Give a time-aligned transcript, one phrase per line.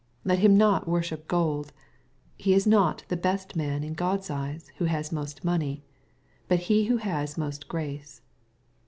[0.25, 1.73] Let him not worship gold.
[2.35, 5.83] He is not the best man in Grod's eyes who has most money,
[6.47, 8.23] but he who has most grace.